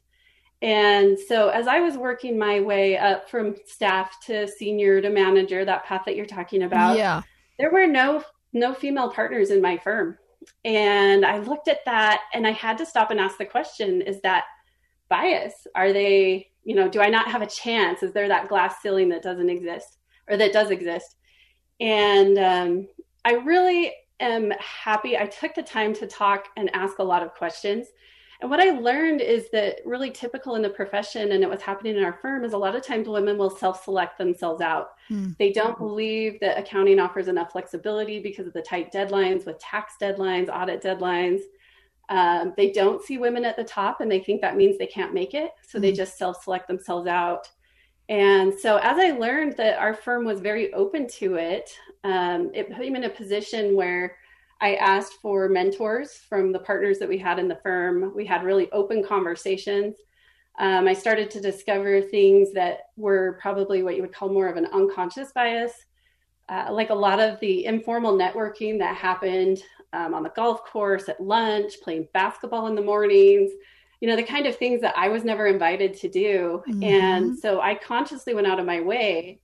And 0.62 1.18
so, 1.18 1.48
as 1.48 1.66
I 1.66 1.80
was 1.80 1.96
working 1.96 2.38
my 2.38 2.60
way 2.60 2.96
up 2.96 3.28
from 3.28 3.56
staff 3.66 4.18
to 4.26 4.48
senior 4.48 5.00
to 5.02 5.10
manager, 5.10 5.64
that 5.64 5.84
path 5.84 6.02
that 6.06 6.16
you're 6.16 6.26
talking 6.26 6.62
about, 6.62 6.96
yeah. 6.96 7.22
there 7.58 7.70
were 7.70 7.86
no 7.86 8.24
no 8.52 8.72
female 8.72 9.10
partners 9.10 9.50
in 9.50 9.60
my 9.60 9.76
firm. 9.76 10.16
And 10.64 11.26
I 11.26 11.38
looked 11.38 11.68
at 11.68 11.84
that 11.84 12.22
and 12.32 12.46
I 12.46 12.52
had 12.52 12.78
to 12.78 12.86
stop 12.86 13.10
and 13.10 13.20
ask 13.20 13.36
the 13.36 13.44
question 13.44 14.00
is 14.00 14.20
that 14.22 14.44
bias? 15.08 15.66
Are 15.74 15.92
they, 15.92 16.48
you 16.64 16.74
know, 16.74 16.88
do 16.88 17.00
I 17.00 17.08
not 17.08 17.28
have 17.28 17.42
a 17.42 17.46
chance? 17.46 18.02
Is 18.02 18.12
there 18.12 18.28
that 18.28 18.48
glass 18.48 18.76
ceiling 18.82 19.08
that 19.10 19.22
doesn't 19.22 19.50
exist 19.50 19.98
or 20.28 20.36
that 20.36 20.52
does 20.52 20.70
exist? 20.70 21.16
And 21.80 22.38
um, 22.38 22.88
I 23.24 23.34
really 23.34 23.92
am 24.20 24.52
happy. 24.58 25.16
I 25.16 25.26
took 25.26 25.54
the 25.54 25.62
time 25.62 25.94
to 25.94 26.06
talk 26.06 26.46
and 26.56 26.74
ask 26.74 26.98
a 26.98 27.04
lot 27.04 27.22
of 27.22 27.34
questions. 27.34 27.88
And 28.40 28.50
what 28.50 28.60
I 28.60 28.70
learned 28.70 29.20
is 29.20 29.48
that 29.50 29.78
really 29.84 30.10
typical 30.10 30.56
in 30.56 30.62
the 30.62 30.68
profession 30.68 31.32
and 31.32 31.42
it 31.42 31.48
was 31.48 31.62
happening 31.62 31.96
in 31.96 32.04
our 32.04 32.18
firm 32.20 32.44
is 32.44 32.52
a 32.52 32.58
lot 32.58 32.76
of 32.76 32.84
times 32.84 33.08
women 33.08 33.38
will 33.38 33.50
self 33.50 33.84
select 33.84 34.18
themselves 34.18 34.60
out. 34.60 34.90
Mm. 35.10 35.36
They 35.38 35.52
don't 35.52 35.78
believe 35.78 36.38
that 36.40 36.58
accounting 36.58 37.00
offers 37.00 37.28
enough 37.28 37.52
flexibility 37.52 38.20
because 38.20 38.46
of 38.46 38.52
the 38.52 38.62
tight 38.62 38.92
deadlines 38.92 39.46
with 39.46 39.58
tax 39.58 39.94
deadlines, 40.00 40.48
audit 40.48 40.82
deadlines. 40.82 41.40
Um, 42.08 42.52
they 42.56 42.70
don't 42.70 43.02
see 43.02 43.18
women 43.18 43.44
at 43.44 43.56
the 43.56 43.64
top 43.64 44.00
and 44.00 44.10
they 44.10 44.20
think 44.20 44.40
that 44.40 44.56
means 44.56 44.78
they 44.78 44.86
can't 44.86 45.14
make 45.14 45.34
it. 45.34 45.52
So 45.66 45.76
mm-hmm. 45.76 45.82
they 45.82 45.92
just 45.92 46.18
self 46.18 46.42
select 46.44 46.68
themselves 46.68 47.06
out. 47.06 47.48
And 48.08 48.54
so 48.54 48.76
as 48.76 48.98
I 48.98 49.10
learned 49.12 49.56
that 49.56 49.78
our 49.78 49.94
firm 49.94 50.24
was 50.24 50.40
very 50.40 50.72
open 50.74 51.08
to 51.08 51.36
it, 51.36 51.70
um, 52.04 52.50
it 52.54 52.68
put 52.68 52.78
me 52.78 52.94
in 52.94 53.04
a 53.04 53.10
position 53.10 53.74
where 53.74 54.16
I 54.60 54.76
asked 54.76 55.14
for 55.20 55.48
mentors 55.48 56.12
from 56.28 56.52
the 56.52 56.58
partners 56.58 56.98
that 56.98 57.08
we 57.08 57.18
had 57.18 57.38
in 57.38 57.48
the 57.48 57.60
firm. 57.62 58.12
We 58.14 58.24
had 58.24 58.44
really 58.44 58.70
open 58.72 59.04
conversations. 59.04 59.96
Um, 60.58 60.88
I 60.88 60.94
started 60.94 61.30
to 61.32 61.40
discover 61.40 62.00
things 62.00 62.52
that 62.54 62.90
were 62.96 63.38
probably 63.42 63.82
what 63.82 63.96
you 63.96 64.02
would 64.02 64.14
call 64.14 64.30
more 64.30 64.48
of 64.48 64.56
an 64.56 64.66
unconscious 64.72 65.32
bias, 65.32 65.72
uh, 66.48 66.68
like 66.70 66.88
a 66.90 66.94
lot 66.94 67.20
of 67.20 67.38
the 67.40 67.66
informal 67.66 68.16
networking 68.16 68.78
that 68.78 68.96
happened 68.96 69.62
um, 69.92 70.14
on 70.14 70.22
the 70.22 70.30
golf 70.30 70.64
course, 70.64 71.08
at 71.08 71.20
lunch, 71.20 71.74
playing 71.82 72.08
basketball 72.14 72.68
in 72.68 72.74
the 72.74 72.82
mornings, 72.82 73.50
you 74.00 74.08
know, 74.08 74.16
the 74.16 74.22
kind 74.22 74.46
of 74.46 74.56
things 74.56 74.80
that 74.80 74.96
I 74.96 75.08
was 75.08 75.24
never 75.24 75.46
invited 75.46 75.94
to 75.94 76.08
do. 76.08 76.62
Mm-hmm. 76.68 76.82
And 76.82 77.38
so 77.38 77.60
I 77.60 77.74
consciously 77.74 78.34
went 78.34 78.46
out 78.46 78.58
of 78.58 78.66
my 78.66 78.80
way 78.80 79.40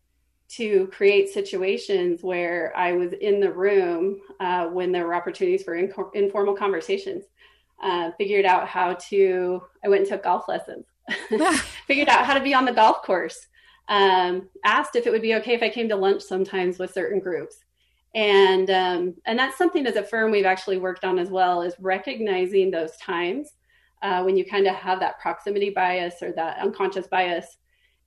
to 0.57 0.87
create 0.89 1.31
situations 1.31 2.23
where 2.23 2.73
I 2.77 2.93
was 2.93 3.13
in 3.15 3.41
the 3.41 3.51
room 3.51 4.21
uh, 4.41 4.67
when 4.67 4.93
there 4.93 5.07
were 5.07 5.15
opportunities 5.15 5.63
for 5.63 5.77
in- 5.77 5.93
informal 6.15 6.55
conversations. 6.55 7.25
Uh, 7.83 8.13
figured 8.17 8.45
out 8.45 8.69
how 8.69 8.95
to, 8.95 9.61
I 9.85 9.89
went 9.89 10.03
and 10.03 10.09
took 10.09 10.23
golf 10.23 10.47
lessons, 10.47 10.87
figured 11.87 12.09
out 12.09 12.25
how 12.25 12.35
to 12.35 12.41
be 12.41 12.55
on 12.55 12.65
the 12.65 12.73
golf 12.73 13.03
course, 13.03 13.49
um, 13.89 14.49
asked 14.65 14.95
if 14.95 15.07
it 15.07 15.11
would 15.11 15.23
be 15.23 15.35
okay 15.37 15.55
if 15.55 15.63
I 15.63 15.69
came 15.69 15.89
to 15.89 15.97
lunch 15.97 16.23
sometimes 16.23 16.79
with 16.79 16.93
certain 16.93 17.19
groups. 17.19 17.57
And, 18.15 18.71
um, 18.71 19.15
and 19.25 19.39
that's 19.39 19.59
something 19.59 19.87
as 19.87 19.97
a 19.97 20.05
firm 20.05 20.31
we've 20.31 20.45
actually 20.45 20.79
worked 20.79 21.05
on 21.05 21.19
as 21.19 21.31
well 21.31 21.63
is 21.63 21.75
recognizing 21.81 22.71
those 22.71 22.97
times 22.99 23.55
uh, 24.03 24.23
when 24.23 24.37
you 24.37 24.45
kind 24.45 24.67
of 24.67 24.75
have 24.75 25.01
that 25.01 25.19
proximity 25.19 25.71
bias 25.71 26.23
or 26.23 26.33
that 26.33 26.59
unconscious 26.59 27.07
bias 27.07 27.57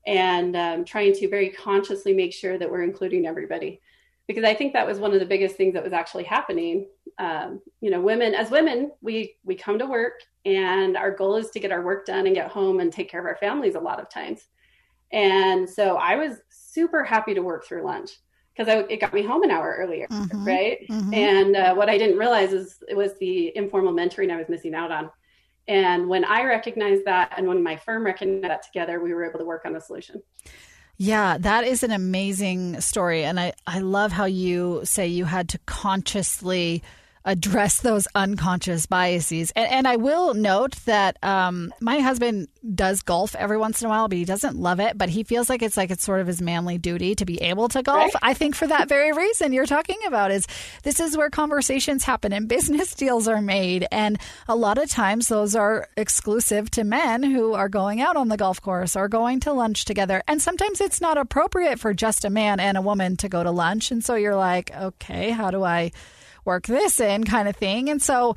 and 0.06 0.56
um, 0.56 0.86
trying 0.86 1.14
to 1.14 1.30
very 1.30 1.50
consciously 1.50 2.14
make 2.14 2.34
sure 2.34 2.58
that 2.58 2.70
we're 2.70 2.84
including 2.84 3.26
everybody. 3.26 3.82
Because 4.28 4.44
i 4.44 4.56
think 4.56 4.74
that 4.74 4.88
was 4.88 5.00
one 5.00 5.14
of 5.14 5.20
the 5.20 5.26
biggest 5.26 5.56
things 5.56 5.74
that 5.74 5.84
was 5.84 5.94
actually 5.94 6.24
happening. 6.24 6.88
Um, 7.18 7.62
you 7.80 7.92
know 7.92 8.02
women 8.02 8.34
as 8.34 8.52
women 8.52 8.92
we 9.02 9.36
we 9.44 9.56
come 9.56 9.80
to 9.80 9.86
work 9.86 10.20
and 10.44 10.98
our 10.98 11.12
goal 11.12 11.38
is 11.38 11.50
to 11.52 11.60
get 11.60 11.72
our 11.72 11.82
work 11.82 12.06
done 12.06 12.26
and 12.26 12.36
get 12.36 12.52
home 12.52 12.80
and 12.80 12.92
take 12.92 13.10
care 13.10 13.22
of 13.22 13.26
our 13.26 13.38
families 13.38 13.76
a 13.76 13.80
lot 13.80 14.02
of 14.02 14.10
times. 14.10 14.48
And 15.12 15.70
so 15.70 15.98
i 15.98 16.16
was 16.16 16.40
super 16.50 17.04
happy 17.04 17.34
to 17.34 17.42
work 17.42 17.66
through 17.66 17.84
lunch 17.84 18.12
because 18.56 18.86
it 18.90 19.00
got 19.00 19.14
me 19.14 19.22
home 19.22 19.44
an 19.44 19.52
hour 19.52 19.76
earlier 19.80 20.08
mm-hmm, 20.08 20.46
right? 20.46 20.80
Mm-hmm. 20.90 21.14
and 21.14 21.56
uh, 21.56 21.74
what 21.74 21.90
i 21.90 21.98
didn't 21.98 22.18
realize 22.18 22.54
is 22.54 22.84
it 22.88 22.96
was 22.96 23.18
the 23.20 23.56
informal 23.56 23.94
mentoring 23.94 24.32
i 24.32 24.38
was 24.38 24.50
missing 24.50 24.74
out 24.74 24.92
on 24.92 25.10
and 25.68 26.08
when 26.08 26.26
I 26.26 26.44
recognized 26.44 27.06
that 27.06 27.34
and 27.38 27.48
when 27.48 27.64
my 27.64 27.76
firm 27.76 28.06
recognized 28.06 28.44
that 28.44 28.64
together, 28.64 29.00
we 29.00 29.14
were 29.14 29.28
able 29.28 29.40
to 29.40 29.46
work 29.46 29.66
on 29.66 29.76
a 29.76 29.82
solution. 29.82 30.22
Yeah, 30.98 31.38
that 31.40 31.66
is 31.66 31.84
an 31.84 31.92
amazing 31.92 32.80
story. 32.80 33.26
And 33.26 33.40
I, 33.40 33.54
I 33.68 33.80
love 33.80 34.12
how 34.12 34.26
you 34.26 34.82
say 34.84 35.08
you 35.08 35.26
had 35.26 35.50
to 35.50 35.60
consciously 35.66 36.84
address 37.26 37.82
those 37.82 38.08
unconscious 38.14 38.86
biases. 38.86 39.52
And, 39.56 39.70
and 39.70 39.88
I 39.88 39.96
will 39.96 40.34
note 40.36 40.76
that 40.86 41.18
um, 41.24 41.74
my 41.82 42.00
husband 42.00 42.48
does 42.74 43.02
golf 43.02 43.36
every 43.36 43.58
once 43.58 43.82
in 43.82 43.88
a 43.88 43.90
while, 43.90 44.08
but 44.08 44.18
he 44.18 44.26
doesn't 44.26 44.56
love 44.56 44.80
it. 44.80 44.98
But 44.98 45.10
he 45.10 45.24
feels 45.24 45.50
like 45.50 45.62
it's 45.62 45.76
like 45.76 45.90
it's 45.90 46.04
sort 46.04 46.22
of 46.22 46.28
his 46.28 46.42
manly 46.42 46.78
duty 46.78 47.16
to 47.16 47.26
be 47.26 47.42
able 47.42 47.68
to 47.70 47.82
golf. 47.82 48.14
Right. 48.14 48.16
I 48.22 48.34
think 48.34 48.56
for 48.56 48.68
that 48.68 48.88
very 48.88 49.12
reason 49.12 49.54
you're 49.54 49.66
talking 49.66 49.98
about 50.06 50.32
is 50.32 50.48
this 50.84 51.00
is 51.00 51.18
where 51.18 51.30
conversations 51.30 52.04
happen 52.04 52.32
and 52.32 52.48
business 52.48 52.94
deals 52.96 53.28
are 53.28 53.42
made. 53.42 53.88
And 53.92 54.20
a 54.48 54.56
lot 54.56 54.78
of 54.78 54.90
times 54.90 55.28
those 55.28 55.56
are 55.56 55.88
exclusive 55.98 56.70
to 56.72 56.84
men 56.84 57.24
who 57.24 57.54
are 57.54 57.70
going 57.70 58.02
out 58.02 58.16
on 58.16 58.30
the 58.30 58.38
golf 58.38 58.62
course 58.62 58.96
or 58.96 59.08
going 59.08 59.40
to 59.42 59.54
lunch 59.54 59.86
together. 59.86 60.22
And 60.28 60.42
sometimes 60.42 60.80
it's 60.80 61.02
not 61.02 61.18
appropriate 61.18 61.80
for 61.80 61.94
just 61.94 62.24
a 62.24 62.30
man 62.30 62.60
and 62.60 62.78
a 62.78 62.82
woman 62.82 63.18
to 63.18 63.30
go 63.30 63.44
to 63.44 63.52
lunch. 63.52 63.92
And 63.92 64.04
so 64.04 64.16
you're 64.16 64.36
like, 64.36 64.76
okay, 64.76 65.32
how 65.32 65.50
do 65.50 65.64
I 65.64 65.92
work 66.46 66.68
this 66.68 67.00
in 67.00 67.24
kind 67.24 67.48
of 67.48 67.56
thing. 67.56 67.90
And 67.90 68.02
so 68.02 68.36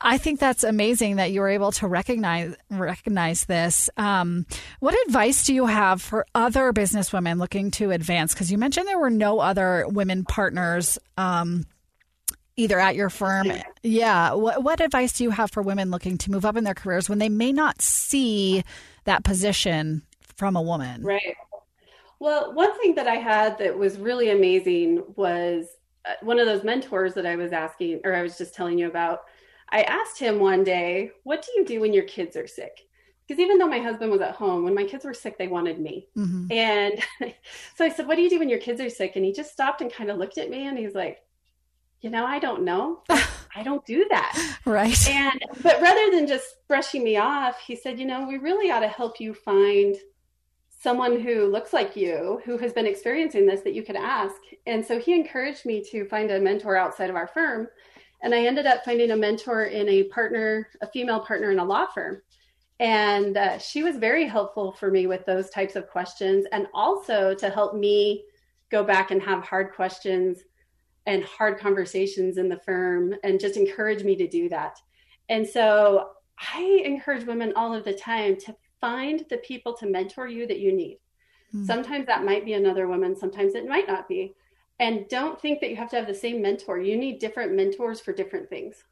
I 0.00 0.18
think 0.18 0.40
that's 0.40 0.64
amazing 0.64 1.16
that 1.16 1.30
you 1.30 1.40
were 1.40 1.48
able 1.48 1.72
to 1.72 1.86
recognize 1.86 2.54
recognize 2.70 3.44
this. 3.44 3.88
Um, 3.96 4.46
what 4.80 4.94
advice 5.06 5.44
do 5.44 5.54
you 5.54 5.66
have 5.66 6.02
for 6.02 6.26
other 6.34 6.72
business 6.72 7.12
women 7.12 7.38
looking 7.38 7.70
to 7.72 7.90
advance? 7.90 8.34
Because 8.34 8.50
you 8.50 8.58
mentioned 8.58 8.86
there 8.86 8.98
were 8.98 9.10
no 9.10 9.40
other 9.40 9.86
women 9.88 10.24
partners. 10.24 10.98
Um, 11.16 11.66
either 12.56 12.80
at 12.80 12.96
your 12.96 13.08
firm. 13.08 13.52
Yeah. 13.84 14.32
What, 14.32 14.64
what 14.64 14.80
advice 14.80 15.12
do 15.12 15.22
you 15.22 15.30
have 15.30 15.52
for 15.52 15.62
women 15.62 15.92
looking 15.92 16.18
to 16.18 16.30
move 16.32 16.44
up 16.44 16.56
in 16.56 16.64
their 16.64 16.74
careers 16.74 17.08
when 17.08 17.20
they 17.20 17.28
may 17.28 17.52
not 17.52 17.80
see 17.80 18.64
that 19.04 19.22
position 19.22 20.02
from 20.36 20.56
a 20.56 20.62
woman? 20.62 21.04
Right. 21.04 21.36
Well, 22.18 22.52
one 22.52 22.76
thing 22.80 22.96
that 22.96 23.06
I 23.06 23.14
had 23.14 23.58
that 23.58 23.78
was 23.78 23.96
really 23.96 24.28
amazing 24.30 25.04
was 25.14 25.66
one 26.22 26.38
of 26.38 26.46
those 26.46 26.64
mentors 26.64 27.14
that 27.14 27.26
I 27.26 27.36
was 27.36 27.52
asking, 27.52 28.00
or 28.04 28.14
I 28.14 28.22
was 28.22 28.38
just 28.38 28.54
telling 28.54 28.78
you 28.78 28.86
about, 28.86 29.22
I 29.70 29.82
asked 29.82 30.18
him 30.18 30.40
one 30.40 30.64
day, 30.64 31.12
What 31.24 31.42
do 31.42 31.52
you 31.56 31.64
do 31.64 31.80
when 31.80 31.92
your 31.92 32.04
kids 32.04 32.36
are 32.36 32.46
sick? 32.46 32.86
Because 33.26 33.40
even 33.40 33.58
though 33.58 33.68
my 33.68 33.80
husband 33.80 34.10
was 34.10 34.22
at 34.22 34.34
home, 34.34 34.64
when 34.64 34.74
my 34.74 34.84
kids 34.84 35.04
were 35.04 35.12
sick, 35.12 35.36
they 35.36 35.48
wanted 35.48 35.78
me. 35.78 36.08
Mm-hmm. 36.16 36.50
And 36.50 36.98
so 37.76 37.84
I 37.84 37.90
said, 37.90 38.06
What 38.06 38.16
do 38.16 38.22
you 38.22 38.30
do 38.30 38.38
when 38.38 38.48
your 38.48 38.58
kids 38.58 38.80
are 38.80 38.90
sick? 38.90 39.12
And 39.16 39.24
he 39.24 39.32
just 39.32 39.52
stopped 39.52 39.80
and 39.80 39.92
kind 39.92 40.10
of 40.10 40.18
looked 40.18 40.38
at 40.38 40.50
me 40.50 40.66
and 40.66 40.78
he's 40.78 40.94
like, 40.94 41.18
You 42.00 42.10
know, 42.10 42.24
I 42.24 42.38
don't 42.38 42.64
know. 42.64 43.02
I 43.10 43.62
don't 43.62 43.84
do 43.84 44.06
that. 44.10 44.58
Right. 44.64 45.08
And, 45.08 45.42
but 45.62 45.80
rather 45.80 46.10
than 46.10 46.26
just 46.26 46.46
brushing 46.68 47.02
me 47.02 47.16
off, 47.16 47.58
he 47.60 47.76
said, 47.76 47.98
You 47.98 48.06
know, 48.06 48.26
we 48.26 48.38
really 48.38 48.70
ought 48.70 48.80
to 48.80 48.88
help 48.88 49.20
you 49.20 49.34
find 49.34 49.96
someone 50.78 51.20
who 51.20 51.46
looks 51.46 51.72
like 51.72 51.96
you 51.96 52.40
who 52.44 52.56
has 52.56 52.72
been 52.72 52.86
experiencing 52.86 53.46
this 53.46 53.62
that 53.62 53.74
you 53.74 53.82
could 53.82 53.96
ask. 53.96 54.36
And 54.66 54.84
so 54.84 54.98
he 54.98 55.12
encouraged 55.12 55.66
me 55.66 55.82
to 55.90 56.06
find 56.06 56.30
a 56.30 56.40
mentor 56.40 56.76
outside 56.76 57.10
of 57.10 57.16
our 57.16 57.26
firm. 57.26 57.68
And 58.22 58.34
I 58.34 58.46
ended 58.46 58.66
up 58.66 58.84
finding 58.84 59.10
a 59.10 59.16
mentor 59.16 59.64
in 59.64 59.88
a 59.88 60.04
partner, 60.04 60.68
a 60.80 60.88
female 60.88 61.20
partner 61.20 61.50
in 61.50 61.58
a 61.58 61.64
law 61.64 61.86
firm. 61.86 62.22
And 62.80 63.36
uh, 63.36 63.58
she 63.58 63.82
was 63.82 63.96
very 63.96 64.26
helpful 64.26 64.72
for 64.72 64.90
me 64.90 65.08
with 65.08 65.26
those 65.26 65.50
types 65.50 65.74
of 65.74 65.88
questions 65.88 66.46
and 66.52 66.68
also 66.72 67.34
to 67.34 67.50
help 67.50 67.74
me 67.74 68.24
go 68.70 68.84
back 68.84 69.10
and 69.10 69.20
have 69.20 69.42
hard 69.42 69.72
questions 69.74 70.38
and 71.06 71.24
hard 71.24 71.58
conversations 71.58 72.38
in 72.38 72.48
the 72.48 72.60
firm 72.60 73.14
and 73.24 73.40
just 73.40 73.56
encourage 73.56 74.04
me 74.04 74.14
to 74.14 74.28
do 74.28 74.48
that. 74.50 74.78
And 75.28 75.46
so 75.46 76.10
I 76.54 76.82
encourage 76.84 77.26
women 77.26 77.52
all 77.56 77.74
of 77.74 77.84
the 77.84 77.94
time 77.94 78.36
to 78.40 78.54
find 78.80 79.24
the 79.30 79.38
people 79.38 79.74
to 79.74 79.86
mentor 79.86 80.28
you 80.28 80.46
that 80.46 80.60
you 80.60 80.72
need. 80.72 80.98
Mm. 81.54 81.66
Sometimes 81.66 82.06
that 82.06 82.24
might 82.24 82.44
be 82.44 82.54
another 82.54 82.88
woman, 82.88 83.16
sometimes 83.16 83.54
it 83.54 83.68
might 83.68 83.88
not 83.88 84.08
be. 84.08 84.34
And 84.80 85.08
don't 85.08 85.40
think 85.40 85.60
that 85.60 85.70
you 85.70 85.76
have 85.76 85.90
to 85.90 85.96
have 85.96 86.06
the 86.06 86.14
same 86.14 86.40
mentor. 86.40 86.78
You 86.78 86.96
need 86.96 87.18
different 87.18 87.54
mentors 87.54 88.00
for 88.00 88.12
different 88.12 88.48
things. 88.48 88.84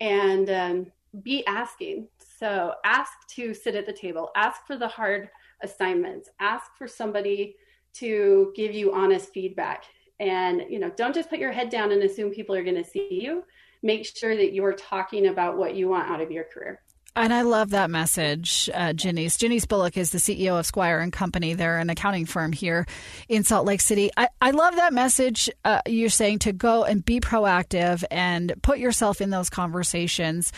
And 0.00 0.50
um, 0.50 0.86
be 1.22 1.46
asking. 1.46 2.08
So 2.38 2.74
ask 2.84 3.12
to 3.36 3.54
sit 3.54 3.74
at 3.74 3.86
the 3.86 3.92
table, 3.92 4.30
ask 4.34 4.66
for 4.66 4.76
the 4.76 4.88
hard 4.88 5.28
assignments, 5.62 6.30
ask 6.40 6.76
for 6.76 6.88
somebody 6.88 7.56
to 7.94 8.52
give 8.56 8.74
you 8.74 8.92
honest 8.92 9.32
feedback. 9.32 9.84
And 10.18 10.64
you 10.68 10.78
know, 10.78 10.90
don't 10.90 11.14
just 11.14 11.30
put 11.30 11.38
your 11.38 11.52
head 11.52 11.68
down 11.68 11.92
and 11.92 12.02
assume 12.02 12.30
people 12.30 12.54
are 12.54 12.64
going 12.64 12.82
to 12.82 12.88
see 12.88 13.08
you. 13.10 13.44
Make 13.82 14.06
sure 14.06 14.36
that 14.36 14.54
you're 14.54 14.72
talking 14.72 15.26
about 15.26 15.58
what 15.58 15.74
you 15.74 15.88
want 15.88 16.08
out 16.08 16.20
of 16.20 16.30
your 16.30 16.44
career. 16.44 16.80
And 17.14 17.34
I 17.34 17.42
love 17.42 17.70
that 17.70 17.90
message, 17.90 18.70
uh. 18.72 18.94
Jonyce 18.94 19.68
Bullock 19.68 19.98
is 19.98 20.12
the 20.12 20.18
CEO 20.18 20.58
of 20.58 20.64
Squire 20.64 20.98
and 20.98 21.12
Company. 21.12 21.52
They're 21.52 21.78
an 21.78 21.90
accounting 21.90 22.24
firm 22.24 22.52
here 22.52 22.86
in 23.28 23.44
Salt 23.44 23.66
Lake 23.66 23.82
City. 23.82 24.10
I, 24.16 24.28
I 24.40 24.52
love 24.52 24.76
that 24.76 24.94
message 24.94 25.50
uh, 25.62 25.82
you're 25.86 26.08
saying 26.08 26.38
to 26.40 26.54
go 26.54 26.84
and 26.84 27.04
be 27.04 27.20
proactive 27.20 28.02
and 28.10 28.54
put 28.62 28.78
yourself 28.78 29.20
in 29.20 29.28
those 29.28 29.50
conversations. 29.50 30.52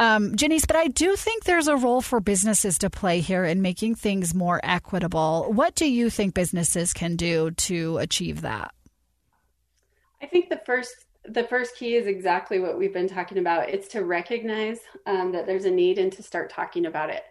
Um, 0.00 0.34
but 0.34 0.76
I 0.76 0.88
do 0.88 1.14
think 1.14 1.44
there's 1.44 1.68
a 1.68 1.76
role 1.76 2.00
for 2.00 2.18
businesses 2.18 2.78
to 2.78 2.90
play 2.90 3.20
here 3.20 3.44
in 3.44 3.62
making 3.62 3.94
things 3.94 4.34
more 4.34 4.60
equitable. 4.64 5.52
What 5.52 5.76
do 5.76 5.88
you 5.88 6.10
think 6.10 6.34
businesses 6.34 6.92
can 6.92 7.14
do 7.14 7.52
to 7.52 7.98
achieve 7.98 8.40
that? 8.40 8.74
I 10.20 10.26
think 10.26 10.48
the 10.48 10.60
first 10.66 10.92
the 11.24 11.44
first 11.44 11.76
key 11.76 11.96
is 11.96 12.06
exactly 12.06 12.58
what 12.58 12.78
we've 12.78 12.92
been 12.92 13.08
talking 13.08 13.38
about. 13.38 13.68
It's 13.68 13.88
to 13.88 14.04
recognize 14.04 14.78
um, 15.06 15.32
that 15.32 15.46
there's 15.46 15.66
a 15.66 15.70
need 15.70 15.98
and 15.98 16.12
to 16.12 16.22
start 16.22 16.50
talking 16.50 16.86
about 16.86 17.10
it. 17.10 17.24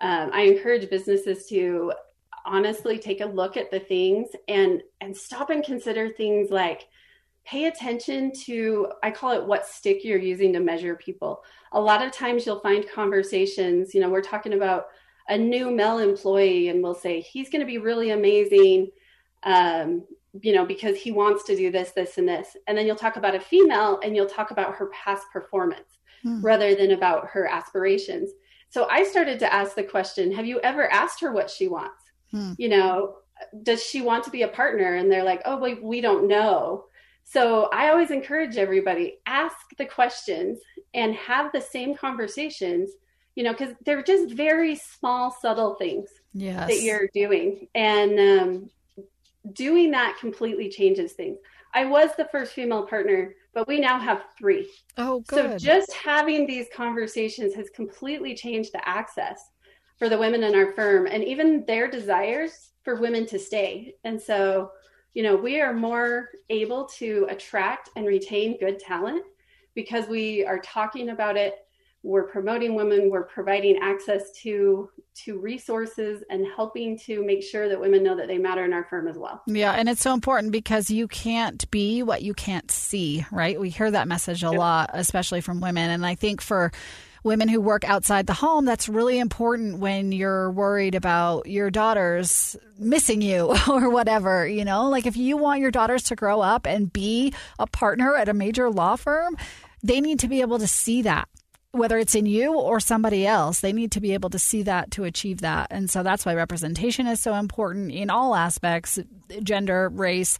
Um, 0.00 0.30
I 0.32 0.42
encourage 0.42 0.88
businesses 0.90 1.46
to 1.46 1.92
honestly 2.44 2.98
take 2.98 3.20
a 3.20 3.26
look 3.26 3.56
at 3.56 3.70
the 3.70 3.80
things 3.80 4.28
and 4.48 4.82
and 5.00 5.16
stop 5.16 5.50
and 5.50 5.64
consider 5.64 6.10
things 6.10 6.50
like 6.50 6.86
pay 7.44 7.66
attention 7.66 8.30
to 8.32 8.86
i 9.02 9.10
call 9.10 9.32
it 9.32 9.46
what 9.46 9.66
stick 9.66 10.04
you're 10.04 10.18
using 10.18 10.52
to 10.52 10.60
measure 10.60 10.94
people 10.94 11.42
a 11.72 11.80
lot 11.80 12.04
of 12.04 12.12
times 12.12 12.44
you'll 12.44 12.60
find 12.60 12.86
conversations 12.90 13.94
you 13.94 14.00
know 14.00 14.10
we're 14.10 14.20
talking 14.20 14.52
about 14.52 14.88
a 15.28 15.38
new 15.38 15.70
male 15.70 15.98
employee 15.98 16.68
and 16.68 16.82
we'll 16.82 16.94
say 16.94 17.20
he's 17.20 17.48
going 17.48 17.60
to 17.60 17.66
be 17.66 17.78
really 17.78 18.10
amazing 18.10 18.90
um, 19.44 20.04
you 20.42 20.52
know, 20.52 20.64
because 20.64 20.96
he 20.96 21.12
wants 21.12 21.44
to 21.44 21.56
do 21.56 21.70
this, 21.70 21.92
this, 21.92 22.18
and 22.18 22.28
this. 22.28 22.56
And 22.66 22.76
then 22.76 22.86
you'll 22.86 22.96
talk 22.96 23.16
about 23.16 23.34
a 23.34 23.40
female 23.40 24.00
and 24.02 24.16
you'll 24.16 24.26
talk 24.26 24.50
about 24.50 24.74
her 24.74 24.86
past 24.86 25.26
performance 25.32 25.98
hmm. 26.22 26.40
rather 26.40 26.74
than 26.74 26.92
about 26.92 27.28
her 27.28 27.46
aspirations. 27.46 28.30
So 28.68 28.88
I 28.90 29.04
started 29.04 29.38
to 29.40 29.52
ask 29.52 29.74
the 29.74 29.84
question 29.84 30.32
Have 30.32 30.46
you 30.46 30.60
ever 30.60 30.90
asked 30.92 31.20
her 31.20 31.32
what 31.32 31.50
she 31.50 31.68
wants? 31.68 32.02
Hmm. 32.30 32.52
You 32.58 32.68
know, 32.68 33.16
does 33.62 33.82
she 33.82 34.02
want 34.02 34.24
to 34.24 34.30
be 34.30 34.42
a 34.42 34.48
partner? 34.48 34.94
And 34.94 35.10
they're 35.10 35.24
like, 35.24 35.42
Oh, 35.44 35.58
we, 35.58 35.74
we 35.74 36.00
don't 36.00 36.26
know. 36.26 36.86
So 37.22 37.70
I 37.72 37.88
always 37.88 38.10
encourage 38.10 38.56
everybody 38.56 39.18
ask 39.26 39.56
the 39.78 39.86
questions 39.86 40.58
and 40.92 41.14
have 41.14 41.52
the 41.52 41.60
same 41.60 41.94
conversations 41.94 42.90
you 43.34 43.42
know, 43.42 43.52
because 43.52 43.74
they're 43.84 44.02
just 44.02 44.32
very 44.32 44.76
small, 44.76 45.30
subtle 45.30 45.74
things 45.74 46.08
yes. 46.32 46.68
that 46.68 46.82
you're 46.82 47.08
doing. 47.12 47.66
And 47.74 48.20
um, 48.20 48.70
doing 49.52 49.90
that 49.90 50.16
completely 50.18 50.68
changes 50.68 51.12
things. 51.12 51.38
I 51.74 51.84
was 51.84 52.10
the 52.16 52.28
first 52.30 52.52
female 52.52 52.86
partner, 52.86 53.34
but 53.52 53.66
we 53.66 53.80
now 53.80 53.98
have 53.98 54.24
three. 54.38 54.70
Oh, 54.96 55.20
good. 55.26 55.60
So 55.60 55.66
just 55.66 55.92
having 55.92 56.46
these 56.46 56.66
conversations 56.74 57.54
has 57.54 57.68
completely 57.70 58.34
changed 58.34 58.72
the 58.72 58.88
access 58.88 59.50
for 59.98 60.08
the 60.08 60.18
women 60.18 60.42
in 60.44 60.54
our 60.54 60.72
firm 60.72 61.06
and 61.06 61.22
even 61.24 61.64
their 61.66 61.90
desires 61.90 62.70
for 62.82 63.00
women 63.00 63.26
to 63.26 63.38
stay. 63.38 63.94
And 64.04 64.20
so, 64.20 64.70
you 65.14 65.22
know, 65.22 65.36
we 65.36 65.60
are 65.60 65.72
more 65.72 66.28
able 66.48 66.86
to 66.98 67.26
attract 67.28 67.90
and 67.96 68.06
retain 68.06 68.58
good 68.58 68.78
talent 68.78 69.24
because 69.74 70.08
we 70.08 70.44
are 70.44 70.60
talking 70.60 71.10
about 71.10 71.36
it 71.36 71.63
we're 72.04 72.24
promoting 72.24 72.74
women 72.74 73.10
we're 73.10 73.24
providing 73.24 73.78
access 73.78 74.30
to 74.32 74.90
to 75.14 75.38
resources 75.38 76.22
and 76.28 76.46
helping 76.54 76.98
to 76.98 77.24
make 77.24 77.42
sure 77.42 77.68
that 77.68 77.80
women 77.80 78.02
know 78.02 78.14
that 78.14 78.28
they 78.28 78.36
matter 78.36 78.64
in 78.64 78.72
our 78.72 78.84
firm 78.84 79.08
as 79.08 79.16
well. 79.16 79.42
Yeah 79.46 79.72
and 79.72 79.88
it's 79.88 80.02
so 80.02 80.12
important 80.12 80.52
because 80.52 80.90
you 80.90 81.08
can't 81.08 81.68
be 81.70 82.02
what 82.02 82.22
you 82.22 82.34
can't 82.34 82.70
see 82.70 83.24
right? 83.32 83.58
We 83.58 83.70
hear 83.70 83.90
that 83.90 84.06
message 84.06 84.44
a 84.44 84.50
yep. 84.50 84.58
lot 84.58 84.90
especially 84.92 85.40
from 85.40 85.60
women. 85.60 85.90
And 85.90 86.04
i 86.04 86.14
think 86.14 86.40
for 86.42 86.72
women 87.22 87.48
who 87.48 87.58
work 87.58 87.84
outside 87.84 88.26
the 88.26 88.34
home 88.34 88.66
that's 88.66 88.86
really 88.86 89.18
important 89.18 89.78
when 89.78 90.12
you're 90.12 90.50
worried 90.50 90.94
about 90.94 91.46
your 91.46 91.70
daughters 91.70 92.54
missing 92.78 93.22
you 93.22 93.56
or 93.68 93.88
whatever 93.88 94.46
you 94.46 94.64
know? 94.64 94.90
Like 94.90 95.06
if 95.06 95.16
you 95.16 95.38
want 95.38 95.60
your 95.60 95.70
daughters 95.70 96.02
to 96.04 96.16
grow 96.16 96.42
up 96.42 96.66
and 96.66 96.92
be 96.92 97.32
a 97.58 97.66
partner 97.66 98.14
at 98.14 98.28
a 98.28 98.34
major 98.34 98.68
law 98.68 98.96
firm 98.96 99.38
they 99.82 100.00
need 100.00 100.18
to 100.20 100.28
be 100.28 100.42
able 100.42 100.58
to 100.58 100.66
see 100.66 101.02
that 101.02 101.28
whether 101.74 101.98
it's 101.98 102.14
in 102.14 102.26
you 102.26 102.54
or 102.54 102.80
somebody 102.80 103.26
else, 103.26 103.60
they 103.60 103.72
need 103.72 103.92
to 103.92 104.00
be 104.00 104.14
able 104.14 104.30
to 104.30 104.38
see 104.38 104.62
that 104.62 104.92
to 104.92 105.04
achieve 105.04 105.40
that. 105.40 105.68
And 105.70 105.90
so 105.90 106.02
that's 106.02 106.24
why 106.24 106.34
representation 106.34 107.06
is 107.06 107.20
so 107.20 107.34
important 107.34 107.92
in 107.92 108.10
all 108.10 108.34
aspects 108.34 108.98
gender, 109.42 109.88
race, 109.88 110.38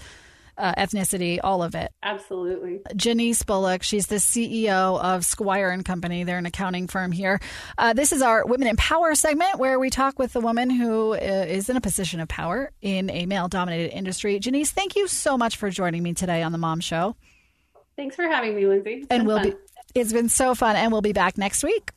uh, 0.56 0.72
ethnicity, 0.74 1.40
all 1.42 1.62
of 1.62 1.74
it. 1.74 1.90
Absolutely. 2.02 2.80
Jonyce 2.94 3.44
Bullock, 3.44 3.82
she's 3.82 4.06
the 4.06 4.16
CEO 4.16 5.00
of 5.00 5.24
Squire 5.24 5.70
and 5.70 5.84
Company. 5.84 6.22
They're 6.24 6.38
an 6.38 6.46
accounting 6.46 6.86
firm 6.86 7.10
here. 7.10 7.40
Uh, 7.76 7.92
this 7.92 8.12
is 8.12 8.22
our 8.22 8.46
Women 8.46 8.68
in 8.68 8.76
Power 8.76 9.14
segment 9.14 9.58
where 9.58 9.78
we 9.78 9.90
talk 9.90 10.18
with 10.18 10.32
the 10.32 10.40
woman 10.40 10.70
who 10.70 11.14
uh, 11.14 11.16
in 11.68 11.76
a 11.76 11.80
position 11.80 12.20
of 12.20 12.28
power 12.28 12.70
in 12.82 13.10
a 13.10 13.26
male 13.26 13.48
dominated 13.48 13.96
industry. 13.96 14.38
Jonyce, 14.38 14.70
thank 14.70 14.94
you 14.94 15.08
so 15.08 15.36
much 15.36 15.56
for 15.56 15.70
joining 15.70 16.02
me 16.02 16.14
today 16.14 16.42
on 16.42 16.52
the 16.52 16.58
Mom 16.58 16.80
Show. 16.80 17.16
Thanks 17.96 18.16
for 18.16 18.24
having 18.24 18.56
me, 18.56 18.66
Lindsay. 18.66 18.94
It's 19.02 19.06
and 19.10 19.26
we'll 19.26 19.38
fun. 19.38 19.50
be 19.50 19.56
it's 19.94 20.12
been 20.12 20.28
so 20.28 20.54
fun, 20.54 20.76
and 20.76 20.92
we'll 20.92 21.02
be 21.02 21.12
back 21.12 21.38
next 21.38 21.62
week. 21.62 21.90